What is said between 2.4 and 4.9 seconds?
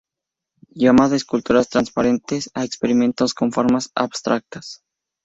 a experimentos con formas abstractas.